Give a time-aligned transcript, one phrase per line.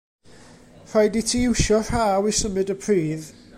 [0.93, 3.25] Rhaid i ti iwsio rhaw i symud y pridd.